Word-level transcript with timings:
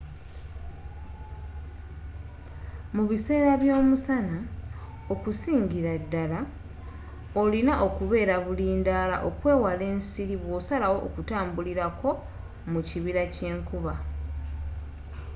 mu 2.95 3.03
biseera 3.09 3.51
by'omusana 3.61 4.37
okusingira 5.13 5.91
ddala 6.03 6.39
olina 7.41 7.73
okubeera 7.85 8.35
bulindaala 8.45 9.15
okwewala 9.29 9.83
ensiri 9.95 10.35
bwosalawo 10.43 10.97
okutambulirako 11.07 12.09
mu 12.71 12.79
kibira 12.87 13.23
kyenkuba 13.33 13.93